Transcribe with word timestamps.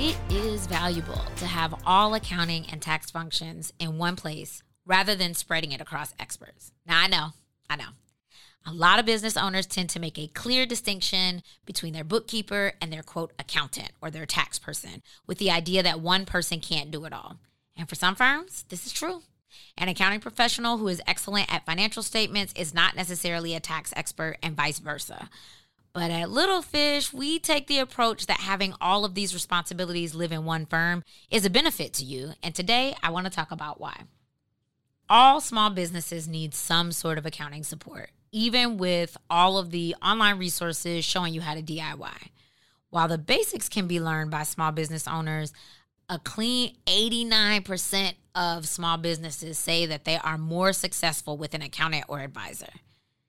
It 0.00 0.16
is 0.30 0.68
valuable 0.68 1.20
to 1.38 1.46
have 1.46 1.74
all 1.84 2.14
accounting 2.14 2.66
and 2.70 2.80
tax 2.80 3.10
functions 3.10 3.72
in 3.80 3.98
one 3.98 4.14
place 4.14 4.62
rather 4.86 5.16
than 5.16 5.34
spreading 5.34 5.72
it 5.72 5.80
across 5.80 6.14
experts. 6.20 6.70
Now, 6.86 7.00
I 7.02 7.08
know, 7.08 7.28
I 7.68 7.74
know. 7.74 7.88
A 8.64 8.72
lot 8.72 9.00
of 9.00 9.06
business 9.06 9.36
owners 9.36 9.66
tend 9.66 9.90
to 9.90 9.98
make 9.98 10.16
a 10.16 10.28
clear 10.28 10.66
distinction 10.66 11.42
between 11.66 11.94
their 11.94 12.04
bookkeeper 12.04 12.74
and 12.80 12.92
their 12.92 13.02
quote 13.02 13.32
accountant 13.40 13.90
or 14.00 14.08
their 14.08 14.24
tax 14.24 14.56
person 14.56 15.02
with 15.26 15.38
the 15.38 15.50
idea 15.50 15.82
that 15.82 15.98
one 15.98 16.26
person 16.26 16.60
can't 16.60 16.92
do 16.92 17.04
it 17.04 17.12
all. 17.12 17.40
And 17.76 17.88
for 17.88 17.96
some 17.96 18.14
firms, 18.14 18.66
this 18.68 18.86
is 18.86 18.92
true. 18.92 19.22
An 19.76 19.88
accounting 19.88 20.20
professional 20.20 20.76
who 20.76 20.86
is 20.86 21.02
excellent 21.08 21.52
at 21.52 21.66
financial 21.66 22.04
statements 22.04 22.52
is 22.54 22.72
not 22.72 22.94
necessarily 22.94 23.56
a 23.56 23.60
tax 23.60 23.92
expert, 23.96 24.36
and 24.44 24.56
vice 24.56 24.78
versa. 24.78 25.28
But 25.98 26.12
at 26.12 26.30
Little 26.30 26.62
Fish, 26.62 27.12
we 27.12 27.40
take 27.40 27.66
the 27.66 27.80
approach 27.80 28.26
that 28.26 28.38
having 28.38 28.72
all 28.80 29.04
of 29.04 29.16
these 29.16 29.34
responsibilities 29.34 30.14
live 30.14 30.30
in 30.30 30.44
one 30.44 30.64
firm 30.64 31.02
is 31.28 31.44
a 31.44 31.50
benefit 31.50 31.92
to 31.94 32.04
you. 32.04 32.34
And 32.40 32.54
today 32.54 32.94
I 33.02 33.10
want 33.10 33.26
to 33.26 33.32
talk 33.32 33.50
about 33.50 33.80
why. 33.80 34.02
All 35.08 35.40
small 35.40 35.70
businesses 35.70 36.28
need 36.28 36.54
some 36.54 36.92
sort 36.92 37.18
of 37.18 37.26
accounting 37.26 37.64
support, 37.64 38.10
even 38.30 38.78
with 38.78 39.16
all 39.28 39.58
of 39.58 39.72
the 39.72 39.96
online 40.00 40.38
resources 40.38 41.04
showing 41.04 41.34
you 41.34 41.40
how 41.40 41.54
to 41.54 41.62
DIY. 41.62 42.28
While 42.90 43.08
the 43.08 43.18
basics 43.18 43.68
can 43.68 43.88
be 43.88 43.98
learned 43.98 44.30
by 44.30 44.44
small 44.44 44.70
business 44.70 45.08
owners, 45.08 45.52
a 46.08 46.20
clean 46.20 46.76
89% 46.86 48.12
of 48.36 48.68
small 48.68 48.98
businesses 48.98 49.58
say 49.58 49.84
that 49.86 50.04
they 50.04 50.16
are 50.18 50.38
more 50.38 50.72
successful 50.72 51.36
with 51.36 51.54
an 51.54 51.62
accountant 51.62 52.04
or 52.06 52.20
advisor. 52.20 52.70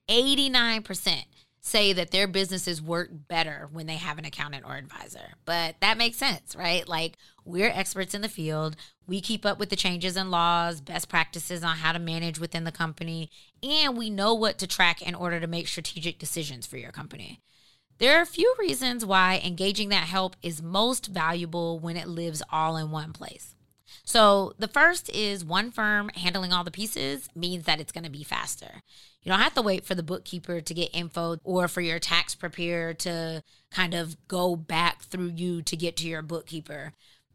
89% 0.08 1.24
say 1.60 1.92
that 1.92 2.10
their 2.10 2.26
businesses 2.26 2.80
work 2.80 3.10
better 3.12 3.68
when 3.70 3.86
they 3.86 3.96
have 3.96 4.18
an 4.18 4.24
accountant 4.24 4.64
or 4.66 4.76
advisor. 4.76 5.34
But 5.44 5.76
that 5.80 5.98
makes 5.98 6.16
sense, 6.16 6.56
right? 6.56 6.88
Like 6.88 7.16
we're 7.44 7.68
experts 7.68 8.14
in 8.14 8.22
the 8.22 8.28
field. 8.28 8.76
We 9.06 9.20
keep 9.20 9.44
up 9.44 9.58
with 9.58 9.68
the 9.68 9.76
changes 9.76 10.16
in 10.16 10.30
laws, 10.30 10.80
best 10.80 11.08
practices 11.08 11.62
on 11.62 11.76
how 11.76 11.92
to 11.92 11.98
manage 11.98 12.38
within 12.38 12.64
the 12.64 12.72
company, 12.72 13.30
and 13.62 13.98
we 13.98 14.08
know 14.08 14.34
what 14.34 14.58
to 14.58 14.66
track 14.66 15.02
in 15.02 15.14
order 15.14 15.40
to 15.40 15.46
make 15.46 15.68
strategic 15.68 16.18
decisions 16.18 16.66
for 16.66 16.78
your 16.78 16.92
company. 16.92 17.40
There 17.98 18.18
are 18.18 18.22
a 18.22 18.26
few 18.26 18.54
reasons 18.58 19.04
why 19.04 19.42
engaging 19.44 19.90
that 19.90 20.08
help 20.08 20.36
is 20.42 20.62
most 20.62 21.08
valuable 21.08 21.78
when 21.78 21.98
it 21.98 22.08
lives 22.08 22.42
all 22.50 22.78
in 22.78 22.90
one 22.90 23.12
place. 23.12 23.54
So, 24.04 24.54
the 24.58 24.68
first 24.68 25.10
is 25.10 25.44
one 25.44 25.70
firm 25.70 26.08
handling 26.14 26.52
all 26.52 26.64
the 26.64 26.70
pieces 26.70 27.28
means 27.34 27.64
that 27.66 27.80
it's 27.80 27.92
going 27.92 28.04
to 28.04 28.10
be 28.10 28.24
faster. 28.24 28.82
You 29.22 29.30
don't 29.30 29.40
have 29.40 29.54
to 29.54 29.62
wait 29.62 29.84
for 29.84 29.94
the 29.94 30.02
bookkeeper 30.02 30.60
to 30.60 30.74
get 30.74 30.94
info 30.94 31.36
or 31.44 31.68
for 31.68 31.82
your 31.82 31.98
tax 31.98 32.34
preparer 32.34 32.94
to 32.94 33.42
kind 33.70 33.92
of 33.92 34.16
go 34.28 34.56
back 34.56 35.02
through 35.02 35.32
you 35.36 35.60
to 35.62 35.76
get 35.76 35.96
to 35.98 36.08
your 36.08 36.22
bookkeeper. 36.22 36.92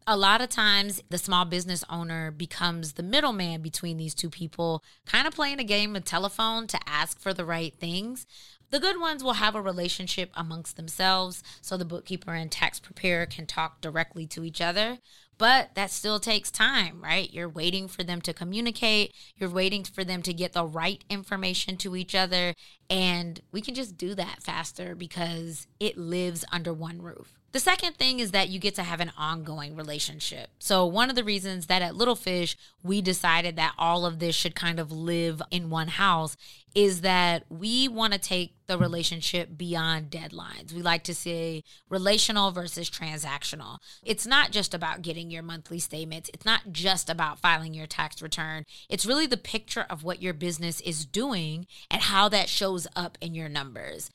A 0.08 0.16
lot 0.16 0.40
of 0.40 0.48
times, 0.48 1.02
the 1.10 1.18
small 1.18 1.44
business 1.44 1.82
owner 1.90 2.30
becomes 2.30 2.92
the 2.92 3.02
middleman 3.02 3.60
between 3.60 3.96
these 3.96 4.14
two 4.14 4.30
people, 4.30 4.84
kind 5.04 5.26
of 5.26 5.34
playing 5.34 5.58
a 5.58 5.64
game 5.64 5.96
of 5.96 6.04
telephone 6.04 6.68
to 6.68 6.78
ask 6.86 7.18
for 7.18 7.34
the 7.34 7.44
right 7.44 7.74
things. 7.74 8.24
The 8.70 8.80
good 8.80 9.00
ones 9.00 9.22
will 9.22 9.34
have 9.34 9.54
a 9.54 9.62
relationship 9.62 10.30
amongst 10.34 10.76
themselves, 10.76 11.42
so 11.60 11.76
the 11.76 11.84
bookkeeper 11.84 12.34
and 12.34 12.50
tax 12.50 12.80
preparer 12.80 13.26
can 13.26 13.46
talk 13.46 13.80
directly 13.80 14.26
to 14.26 14.44
each 14.44 14.60
other. 14.60 14.98
But 15.38 15.74
that 15.74 15.90
still 15.90 16.18
takes 16.18 16.50
time, 16.50 17.02
right? 17.02 17.32
You're 17.32 17.48
waiting 17.48 17.88
for 17.88 18.02
them 18.02 18.20
to 18.22 18.32
communicate, 18.32 19.14
you're 19.36 19.50
waiting 19.50 19.84
for 19.84 20.02
them 20.02 20.22
to 20.22 20.32
get 20.32 20.54
the 20.54 20.64
right 20.64 21.04
information 21.10 21.76
to 21.78 21.94
each 21.94 22.14
other. 22.14 22.54
And 22.88 23.40
we 23.52 23.60
can 23.60 23.74
just 23.74 23.98
do 23.98 24.14
that 24.14 24.42
faster 24.42 24.94
because 24.94 25.66
it 25.78 25.98
lives 25.98 26.44
under 26.50 26.72
one 26.72 27.02
roof. 27.02 27.36
The 27.52 27.60
second 27.60 27.96
thing 27.96 28.20
is 28.20 28.32
that 28.32 28.50
you 28.50 28.58
get 28.58 28.74
to 28.74 28.82
have 28.82 29.00
an 29.00 29.12
ongoing 29.16 29.76
relationship. 29.76 30.50
So, 30.58 30.84
one 30.84 31.08
of 31.08 31.16
the 31.16 31.24
reasons 31.24 31.68
that 31.68 31.80
at 31.80 31.96
Little 31.96 32.14
Fish 32.14 32.54
we 32.82 33.00
decided 33.00 33.56
that 33.56 33.72
all 33.78 34.04
of 34.04 34.18
this 34.18 34.34
should 34.34 34.54
kind 34.54 34.78
of 34.78 34.92
live 34.92 35.40
in 35.50 35.70
one 35.70 35.88
house 35.88 36.36
is 36.76 37.00
that 37.00 37.42
we 37.48 37.88
want 37.88 38.12
to 38.12 38.18
take 38.18 38.52
the 38.66 38.76
relationship 38.76 39.56
beyond 39.56 40.10
deadlines. 40.10 40.74
We 40.74 40.82
like 40.82 41.04
to 41.04 41.14
say 41.14 41.64
relational 41.88 42.50
versus 42.50 42.90
transactional. 42.90 43.78
It's 44.04 44.26
not 44.26 44.50
just 44.50 44.74
about 44.74 45.00
getting 45.00 45.30
your 45.30 45.42
monthly 45.42 45.78
statements, 45.78 46.30
it's 46.34 46.44
not 46.44 46.72
just 46.72 47.08
about 47.08 47.38
filing 47.38 47.72
your 47.72 47.86
tax 47.86 48.20
return. 48.20 48.64
It's 48.90 49.06
really 49.06 49.26
the 49.26 49.38
picture 49.38 49.86
of 49.88 50.04
what 50.04 50.20
your 50.20 50.34
business 50.34 50.82
is 50.82 51.06
doing 51.06 51.66
and 51.90 52.02
how 52.02 52.28
that 52.28 52.50
shows 52.50 52.86
up 52.94 53.16
in 53.22 53.34
your 53.34 53.48
numbers. 53.48 54.10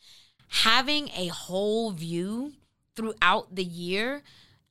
Having 0.49 1.09
a 1.17 1.27
whole 1.29 1.89
view 1.89 2.53
throughout 2.95 3.55
the 3.55 3.63
year 3.63 4.21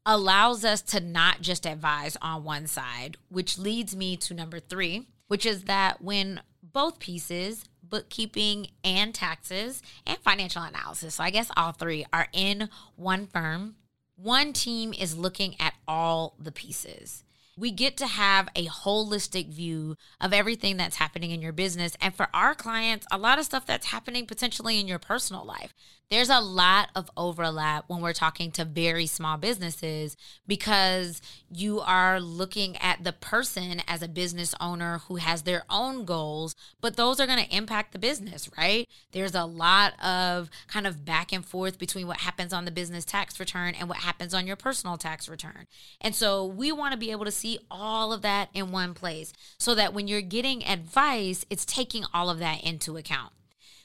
allows 0.06 0.65
us 0.65 0.81
to 0.83 1.00
not 1.00 1.41
just 1.41 1.67
advise 1.67 2.17
on 2.23 2.45
one 2.45 2.69
side, 2.69 3.17
which 3.31 3.59
leads 3.59 3.97
me 3.97 4.17
to 4.19 4.33
number 4.33 4.61
three, 4.61 5.09
which 5.27 5.45
is 5.45 5.65
that 5.65 6.00
when 6.00 6.41
both 6.62 7.00
pieces, 7.00 7.65
bookkeeping 7.91 8.69
and 8.83 9.15
taxes 9.15 9.83
and 10.06 10.19
financial 10.19 10.62
analysis, 10.62 11.17
so 11.17 11.25
I 11.25 11.31
guess 11.31 11.51
all 11.56 11.73
three 11.73 12.06
are 12.12 12.28
in 12.33 12.69
one 12.97 13.27
firm, 13.27 13.77
one 14.17 14.53
team 14.53 14.93
is 14.93 15.19
looking 15.19 15.56
at 15.61 15.75
all 15.87 16.37
the 16.39 16.53
pieces 16.53 17.25
we 17.61 17.71
get 17.71 17.99
to 17.99 18.06
have 18.06 18.49
a 18.56 18.67
holistic 18.67 19.49
view 19.53 19.97
of 20.19 20.33
everything 20.33 20.79
that's 20.79 20.97
happening 20.97 21.31
in 21.31 21.43
your 21.43 21.53
business. 21.53 21.95
And 22.00 22.15
for 22.15 22.29
our 22.33 22.55
clients, 22.55 23.06
a 23.12 23.19
lot 23.19 23.39
of 23.39 23.45
stuff 23.45 23.67
that's 23.67 23.87
happening 23.87 24.27
potentially 24.27 24.81
in 24.81 24.89
your 24.89 24.99
personal 24.99 25.45
life. 25.45 25.75
There's 26.10 26.28
a 26.28 26.41
lot 26.41 26.88
of 26.97 27.09
overlap 27.16 27.84
when 27.87 28.00
we're 28.00 28.12
talking 28.12 28.50
to 28.53 28.65
very 28.65 29.06
small 29.06 29.37
businesses 29.37 30.16
because 30.44 31.22
you 31.48 31.78
are 31.78 32.19
looking 32.19 32.76
at 32.78 33.04
the 33.04 33.12
person 33.12 33.81
as 33.87 34.03
a 34.03 34.09
business 34.09 34.53
owner 34.60 35.03
who 35.06 35.16
has 35.16 35.43
their 35.43 35.62
own 35.70 36.04
goals, 36.04 36.56
but 36.81 36.97
those 36.97 37.20
are 37.20 37.28
going 37.28 37.38
to 37.44 37.56
impact 37.56 37.93
the 37.93 38.00
business, 38.00 38.50
right? 38.59 38.88
There's 39.12 39.37
a 39.37 39.44
lot 39.44 39.93
of 40.03 40.50
kind 40.66 40.84
of 40.84 41.04
back 41.04 41.32
and 41.32 41.47
forth 41.47 41.78
between 41.78 42.09
what 42.09 42.16
happens 42.16 42.53
on 42.53 42.65
the 42.65 42.72
business 42.72 43.04
tax 43.04 43.38
return 43.38 43.76
and 43.76 43.88
what 43.88 43.99
happens 43.99 44.34
on 44.34 44.49
your 44.49 44.56
personal 44.56 44.99
tax 44.99 45.28
return. 45.28 45.69
And 46.00 46.12
so 46.12 46.44
we 46.44 46.72
want 46.72 46.91
to 46.91 46.99
be 46.99 47.12
able 47.12 47.25
to 47.25 47.31
see 47.31 47.60
all 47.70 48.12
of 48.12 48.22
that 48.22 48.49
in 48.53 48.72
one 48.72 48.94
place 48.94 49.32
so 49.59 49.76
that 49.76 49.94
when 49.94 50.09
you're 50.09 50.22
getting 50.22 50.66
advice, 50.66 51.47
it's 51.50 51.65
taking 51.65 52.04
all 52.12 52.28
of 52.28 52.41
that 52.41 52.65
into 52.65 52.97
account. 52.97 53.31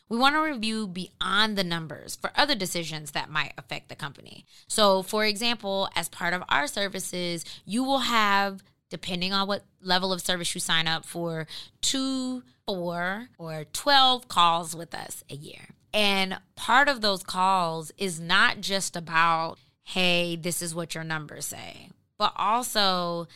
We 0.08 0.18
want 0.18 0.36
to 0.36 0.42
review 0.42 0.88
beyond 0.88 1.58
the 1.58 1.64
numbers 1.64 2.16
for 2.16 2.32
other 2.36 2.56
decisions 2.56 3.12
that 3.12 3.30
might 3.30 3.54
affect 3.58 3.90
the 3.90 3.96
company. 3.96 4.46
So, 4.68 5.02
for 5.02 5.26
example, 5.26 5.90
as 5.96 6.10
part 6.10 6.34
of 6.34 6.44
our 6.48 6.68
services, 6.68 7.44
you 7.66 7.84
will 7.84 8.00
have, 8.00 8.64
depending 8.90 9.34
on 9.34 9.48
what 9.48 9.64
level 9.82 10.14
of 10.14 10.22
service 10.22 10.54
you 10.54 10.62
sign 10.62 10.88
up 10.88 11.06
for, 11.06 11.48
two, 11.82 12.44
four, 12.68 13.30
or 13.38 13.66
12 13.74 14.28
calls 14.28 14.76
with 14.76 14.94
us 14.94 15.24
a 15.30 15.36
year. 15.36 15.70
And 15.94 16.38
part 16.56 16.88
of 16.88 17.02
those 17.02 17.24
calls 17.24 17.92
is 17.98 18.20
not 18.20 18.62
just 18.62 18.96
about, 18.96 19.58
hey, 19.84 20.36
this 20.36 20.62
is 20.62 20.76
what 20.76 20.94
your 20.94 21.04
numbers 21.04 21.46
say, 21.46 21.90
but 22.18 22.34
also 22.36 23.28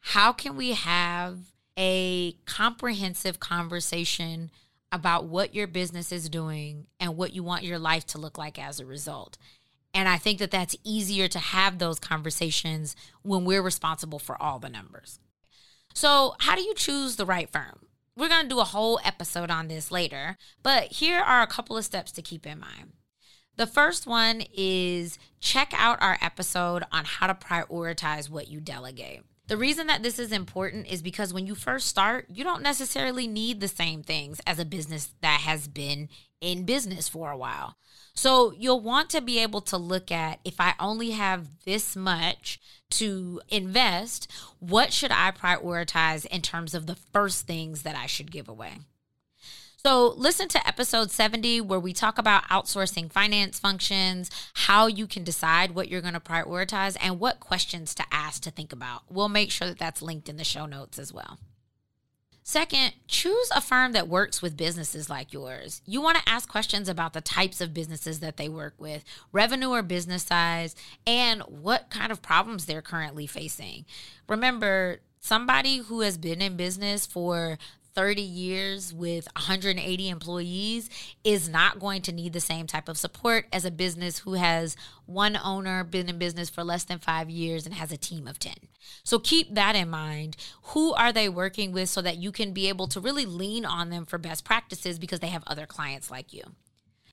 how 0.00 0.32
can 0.32 0.56
we 0.56 0.72
have 0.72 1.38
a 1.78 2.32
comprehensive 2.44 3.38
conversation 3.38 4.50
about 4.90 5.26
what 5.26 5.54
your 5.54 5.66
business 5.66 6.12
is 6.12 6.28
doing 6.28 6.86
and 6.98 7.16
what 7.16 7.32
you 7.32 7.42
want 7.42 7.64
your 7.64 7.78
life 7.78 8.06
to 8.06 8.18
look 8.18 8.38
like 8.38 8.58
as 8.58 8.80
a 8.80 8.86
result? 8.86 9.36
And 9.94 10.08
I 10.08 10.18
think 10.18 10.38
that 10.38 10.50
that's 10.50 10.76
easier 10.84 11.28
to 11.28 11.38
have 11.38 11.78
those 11.78 11.98
conversations 11.98 12.94
when 13.22 13.44
we're 13.44 13.62
responsible 13.62 14.18
for 14.18 14.40
all 14.40 14.58
the 14.58 14.68
numbers. 14.68 15.18
So, 15.94 16.34
how 16.40 16.54
do 16.54 16.62
you 16.62 16.74
choose 16.74 17.16
the 17.16 17.26
right 17.26 17.50
firm? 17.50 17.86
We're 18.16 18.28
going 18.28 18.42
to 18.42 18.48
do 18.48 18.60
a 18.60 18.64
whole 18.64 19.00
episode 19.04 19.50
on 19.50 19.68
this 19.68 19.90
later, 19.90 20.36
but 20.62 20.92
here 20.92 21.20
are 21.20 21.42
a 21.42 21.46
couple 21.46 21.76
of 21.76 21.84
steps 21.84 22.12
to 22.12 22.22
keep 22.22 22.46
in 22.46 22.58
mind. 22.58 22.92
The 23.56 23.66
first 23.66 24.06
one 24.06 24.42
is 24.56 25.18
check 25.40 25.72
out 25.76 26.00
our 26.00 26.18
episode 26.20 26.84
on 26.92 27.04
how 27.04 27.26
to 27.26 27.34
prioritize 27.34 28.30
what 28.30 28.48
you 28.48 28.60
delegate. 28.60 29.22
The 29.48 29.56
reason 29.56 29.86
that 29.86 30.02
this 30.02 30.18
is 30.18 30.30
important 30.30 30.92
is 30.92 31.00
because 31.00 31.32
when 31.32 31.46
you 31.46 31.54
first 31.54 31.86
start, 31.86 32.26
you 32.28 32.44
don't 32.44 32.62
necessarily 32.62 33.26
need 33.26 33.60
the 33.60 33.68
same 33.68 34.02
things 34.02 34.42
as 34.46 34.58
a 34.58 34.64
business 34.64 35.14
that 35.22 35.40
has 35.40 35.66
been 35.68 36.10
in 36.42 36.64
business 36.64 37.08
for 37.08 37.30
a 37.30 37.36
while. 37.36 37.76
So 38.14 38.52
you'll 38.52 38.82
want 38.82 39.08
to 39.10 39.22
be 39.22 39.38
able 39.38 39.62
to 39.62 39.78
look 39.78 40.12
at 40.12 40.40
if 40.44 40.60
I 40.60 40.74
only 40.78 41.12
have 41.12 41.48
this 41.64 41.96
much 41.96 42.60
to 42.90 43.40
invest, 43.48 44.30
what 44.58 44.92
should 44.92 45.12
I 45.12 45.30
prioritize 45.30 46.26
in 46.26 46.42
terms 46.42 46.74
of 46.74 46.86
the 46.86 46.98
first 47.12 47.46
things 47.46 47.84
that 47.84 47.96
I 47.96 48.04
should 48.04 48.30
give 48.30 48.50
away? 48.50 48.78
So, 49.80 50.08
listen 50.16 50.48
to 50.48 50.66
episode 50.66 51.12
70 51.12 51.60
where 51.60 51.78
we 51.78 51.92
talk 51.92 52.18
about 52.18 52.42
outsourcing 52.48 53.12
finance 53.12 53.60
functions, 53.60 54.28
how 54.54 54.88
you 54.88 55.06
can 55.06 55.22
decide 55.22 55.70
what 55.70 55.88
you're 55.88 56.00
going 56.00 56.14
to 56.14 56.20
prioritize, 56.20 56.96
and 57.00 57.20
what 57.20 57.38
questions 57.38 57.94
to 57.94 58.04
ask 58.10 58.42
to 58.42 58.50
think 58.50 58.72
about. 58.72 59.02
We'll 59.08 59.28
make 59.28 59.52
sure 59.52 59.68
that 59.68 59.78
that's 59.78 60.02
linked 60.02 60.28
in 60.28 60.36
the 60.36 60.42
show 60.42 60.66
notes 60.66 60.98
as 60.98 61.12
well. 61.12 61.38
Second, 62.42 62.94
choose 63.06 63.50
a 63.54 63.60
firm 63.60 63.92
that 63.92 64.08
works 64.08 64.42
with 64.42 64.56
businesses 64.56 65.08
like 65.08 65.32
yours. 65.32 65.80
You 65.86 66.00
want 66.00 66.18
to 66.18 66.28
ask 66.28 66.48
questions 66.48 66.88
about 66.88 67.12
the 67.12 67.20
types 67.20 67.60
of 67.60 67.72
businesses 67.72 68.18
that 68.18 68.36
they 68.36 68.48
work 68.48 68.74
with, 68.78 69.04
revenue 69.30 69.68
or 69.68 69.82
business 69.82 70.24
size, 70.24 70.74
and 71.06 71.42
what 71.42 71.88
kind 71.88 72.10
of 72.10 72.20
problems 72.20 72.66
they're 72.66 72.82
currently 72.82 73.28
facing. 73.28 73.84
Remember, 74.28 75.02
somebody 75.20 75.78
who 75.78 76.00
has 76.00 76.16
been 76.16 76.40
in 76.40 76.56
business 76.56 77.06
for 77.06 77.58
30 77.98 78.22
years 78.22 78.94
with 78.94 79.26
180 79.34 80.08
employees 80.08 80.88
is 81.24 81.48
not 81.48 81.80
going 81.80 82.00
to 82.00 82.12
need 82.12 82.32
the 82.32 82.38
same 82.38 82.64
type 82.64 82.88
of 82.88 82.96
support 82.96 83.46
as 83.52 83.64
a 83.64 83.72
business 83.72 84.20
who 84.20 84.34
has 84.34 84.76
one 85.06 85.36
owner, 85.36 85.82
been 85.82 86.08
in 86.08 86.16
business 86.16 86.48
for 86.48 86.62
less 86.62 86.84
than 86.84 87.00
five 87.00 87.28
years, 87.28 87.66
and 87.66 87.74
has 87.74 87.90
a 87.90 87.96
team 87.96 88.28
of 88.28 88.38
10. 88.38 88.54
So 89.02 89.18
keep 89.18 89.52
that 89.52 89.74
in 89.74 89.90
mind. 89.90 90.36
Who 90.62 90.94
are 90.94 91.12
they 91.12 91.28
working 91.28 91.72
with 91.72 91.88
so 91.88 92.00
that 92.02 92.18
you 92.18 92.30
can 92.30 92.52
be 92.52 92.68
able 92.68 92.86
to 92.86 93.00
really 93.00 93.26
lean 93.26 93.64
on 93.64 93.90
them 93.90 94.06
for 94.06 94.16
best 94.16 94.44
practices 94.44 95.00
because 95.00 95.18
they 95.18 95.26
have 95.26 95.42
other 95.48 95.66
clients 95.66 96.08
like 96.08 96.32
you? 96.32 96.44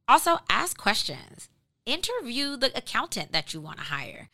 Also, 0.08 0.38
ask 0.52 0.78
questions. 0.78 1.50
Interview 1.88 2.58
the 2.58 2.72
accountant 2.78 3.32
that 3.32 3.56
you 3.56 3.60
want 3.60 3.80
to 3.80 3.86
hire. 3.86 4.30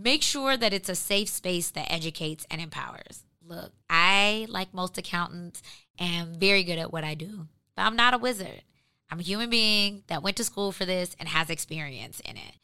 Make 0.00 0.22
sure 0.22 0.56
that 0.56 0.72
it's 0.72 0.88
a 0.88 0.96
safe 0.96 1.28
space 1.28 1.70
that 1.70 1.92
educates 1.92 2.44
and 2.50 2.60
empowers. 2.60 3.22
Look, 3.52 3.72
I, 3.90 4.46
like 4.48 4.72
most 4.72 4.96
accountants, 4.96 5.62
am 5.98 6.36
very 6.38 6.64
good 6.64 6.78
at 6.78 6.90
what 6.90 7.04
I 7.04 7.12
do, 7.14 7.48
but 7.76 7.82
I'm 7.82 7.96
not 7.96 8.14
a 8.14 8.18
wizard. 8.18 8.62
I'm 9.10 9.20
a 9.20 9.24
human 9.24 9.50
being 9.50 10.04
that 10.06 10.22
went 10.22 10.38
to 10.38 10.44
school 10.44 10.72
for 10.72 10.86
this 10.86 11.14
and 11.20 11.28
has 11.28 11.50
experience 11.50 12.18
in 12.20 12.38
it. 12.38 12.54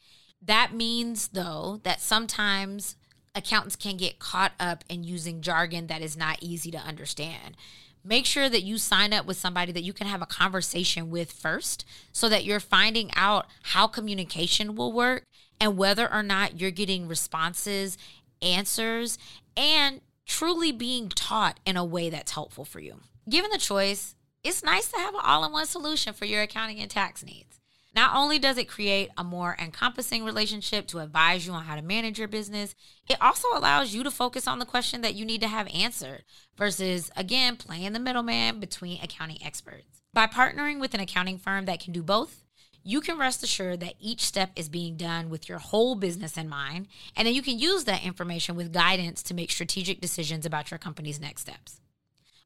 That 0.41 0.73
means, 0.73 1.27
though, 1.27 1.79
that 1.83 2.01
sometimes 2.01 2.95
accountants 3.35 3.75
can 3.75 3.97
get 3.97 4.17
caught 4.17 4.53
up 4.59 4.83
in 4.89 5.03
using 5.03 5.41
jargon 5.41 5.85
that 5.87 6.01
is 6.01 6.17
not 6.17 6.41
easy 6.41 6.71
to 6.71 6.79
understand. 6.79 7.55
Make 8.03 8.25
sure 8.25 8.49
that 8.49 8.63
you 8.63 8.79
sign 8.79 9.13
up 9.13 9.27
with 9.27 9.37
somebody 9.37 9.71
that 9.73 9.83
you 9.83 9.93
can 9.93 10.07
have 10.07 10.23
a 10.23 10.25
conversation 10.25 11.11
with 11.11 11.31
first 11.31 11.85
so 12.11 12.27
that 12.29 12.45
you're 12.45 12.59
finding 12.59 13.11
out 13.15 13.45
how 13.61 13.85
communication 13.85 14.73
will 14.73 14.91
work 14.91 15.25
and 15.61 15.77
whether 15.77 16.11
or 16.11 16.23
not 16.23 16.59
you're 16.59 16.71
getting 16.71 17.07
responses, 17.07 17.95
answers, 18.41 19.19
and 19.55 20.01
truly 20.29 20.71
being 20.71 21.09
taught 21.09 21.59
in 21.65 21.75
a 21.75 21.83
way 21.83 22.09
that's 22.09 22.31
helpful 22.31 22.63
for 22.63 22.79
you. 22.79 23.01
Given 23.27 23.49
the 23.49 23.57
choice, 23.57 24.15
it's 24.43 24.63
nice 24.63 24.89
to 24.91 24.97
have 24.97 25.15
an 25.15 25.21
all 25.23 25.43
in 25.43 25.51
one 25.51 25.65
solution 25.65 26.13
for 26.13 26.25
your 26.25 26.43
accounting 26.43 26.79
and 26.79 26.89
tax 26.89 27.25
needs. 27.25 27.59
Not 27.95 28.15
only 28.15 28.37
does 28.37 28.59
it 28.59 28.69
create 28.69 29.09
a 29.17 29.23
more 29.23 29.57
encompassing 29.59 30.23
relationship 30.23 30.85
to 30.87 30.99
advise 30.99 31.47
you 31.47 31.53
on 31.53 31.63
how 31.63 31.75
to 31.75 31.81
manage 31.81 32.19
your 32.19 32.27
business, 32.27 32.75
it 33.09 33.17
also 33.19 33.47
allows 33.55 33.95
you 33.95 34.03
to 34.03 34.11
focus 34.11 34.47
on 34.47 34.59
the 34.59 34.65
question 34.65 35.01
that 35.01 35.15
you 35.15 35.25
need 35.25 35.41
to 35.41 35.47
have 35.47 35.67
answered 35.73 36.23
versus, 36.55 37.09
again, 37.17 37.55
playing 37.55 37.93
the 37.93 37.99
middleman 37.99 38.59
between 38.59 39.01
accounting 39.01 39.39
experts. 39.43 40.03
By 40.13 40.27
partnering 40.27 40.79
with 40.79 40.93
an 40.93 40.99
accounting 40.99 41.39
firm 41.39 41.65
that 41.65 41.79
can 41.79 41.91
do 41.91 42.03
both, 42.03 42.43
you 42.89 43.01
can 43.01 43.19
rest 43.19 43.43
assured 43.43 43.81
that 43.81 43.93
each 43.99 44.21
step 44.21 44.49
is 44.55 44.67
being 44.67 44.97
done 44.97 45.29
with 45.29 45.47
your 45.47 45.59
whole 45.59 45.93
business 45.93 46.37
in 46.37 46.49
mind, 46.49 46.87
and 47.15 47.27
then 47.27 47.35
you 47.35 47.43
can 47.43 47.59
use 47.59 47.83
that 47.83 48.03
information 48.03 48.55
with 48.55 48.73
guidance 48.73 49.21
to 49.21 49.35
make 49.35 49.51
strategic 49.51 50.01
decisions 50.01 50.43
about 50.43 50.71
your 50.71 50.79
company's 50.79 51.19
next 51.19 51.41
steps. 51.41 51.81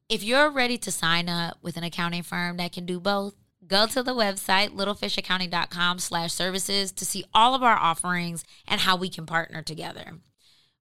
If 0.06 0.22
you're 0.22 0.50
ready 0.50 0.76
to 0.76 0.92
sign 0.92 1.30
up 1.30 1.56
with 1.62 1.78
an 1.78 1.82
accounting 1.84 2.24
firm 2.24 2.58
that 2.58 2.72
can 2.72 2.84
do 2.84 3.00
both, 3.00 3.34
go 3.66 3.86
to 3.86 4.02
the 4.02 4.14
website 4.14 4.68
littlefishaccounting.com 4.68 5.98
slash 5.98 6.34
services 6.34 6.92
to 6.92 7.06
see 7.06 7.24
all 7.32 7.54
of 7.54 7.62
our 7.62 7.78
offerings 7.78 8.44
and 8.68 8.82
how 8.82 8.96
we 8.96 9.08
can 9.08 9.24
partner 9.24 9.62
together. 9.62 10.18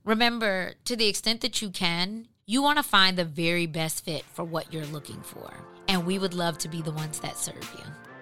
Remember, 0.04 0.74
to 0.84 0.98
the 0.98 1.08
extent 1.08 1.40
that 1.40 1.62
you 1.62 1.70
can, 1.70 2.28
you 2.46 2.62
want 2.62 2.80
to 2.80 2.84
find 2.84 3.18
the 3.18 3.24
very 3.24 3.68
best 3.68 4.04
fit 4.04 4.26
for 4.34 4.44
what 4.44 4.74
you're 4.74 4.86
looking 4.88 5.22
for, 5.22 5.54
and 5.88 6.06
we 6.06 6.20
would 6.20 6.34
love 6.34 6.58
to 6.58 6.68
be 6.68 6.82
the 6.82 6.92
ones 6.92 7.22
that 7.22 7.38
serve 7.38 7.74
you. 7.78 8.13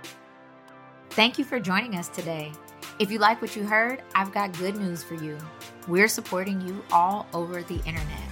Thank 1.11 1.37
you 1.37 1.43
for 1.43 1.59
joining 1.59 1.95
us 1.95 2.07
today. 2.07 2.53
If 2.97 3.11
you 3.11 3.19
like 3.19 3.41
what 3.41 3.53
you 3.53 3.65
heard, 3.65 4.01
I've 4.15 4.31
got 4.31 4.57
good 4.57 4.77
news 4.77 5.03
for 5.03 5.15
you. 5.15 5.37
We're 5.89 6.07
supporting 6.07 6.61
you 6.61 6.81
all 6.89 7.27
over 7.33 7.61
the 7.63 7.79
internet. 7.79 8.23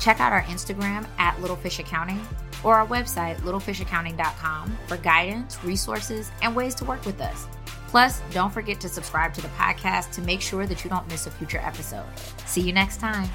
Check 0.00 0.20
out 0.20 0.32
our 0.32 0.42
Instagram 0.44 1.06
at 1.18 1.38
Littlefish 1.42 1.80
Accounting 1.80 2.26
or 2.62 2.76
our 2.76 2.86
website, 2.86 3.36
littlefishaccounting.com, 3.40 4.78
for 4.86 4.96
guidance, 4.96 5.62
resources, 5.62 6.30
and 6.40 6.56
ways 6.56 6.74
to 6.76 6.86
work 6.86 7.04
with 7.04 7.20
us. 7.20 7.46
Plus, 7.88 8.22
don't 8.30 8.50
forget 8.50 8.80
to 8.80 8.88
subscribe 8.88 9.34
to 9.34 9.42
the 9.42 9.48
podcast 9.48 10.10
to 10.12 10.22
make 10.22 10.40
sure 10.40 10.66
that 10.66 10.82
you 10.82 10.88
don't 10.88 11.06
miss 11.08 11.26
a 11.26 11.30
future 11.30 11.60
episode. 11.62 12.06
See 12.46 12.62
you 12.62 12.72
next 12.72 13.00
time. 13.00 13.28